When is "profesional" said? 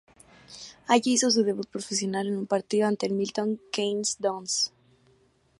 1.67-2.25